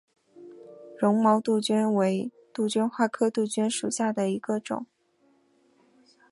[0.97, 4.87] 绒毛杜鹃为杜鹃花科杜鹃属下的一个种。